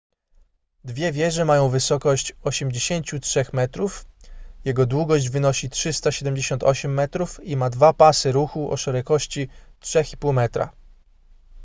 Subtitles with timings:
[0.83, 4.05] dwie wieże mają wysokość 83 metrów
[4.65, 9.47] jego długość wynosi 378 metrów i ma dwa pasy ruchu o szerokości
[9.81, 10.69] 3,5 m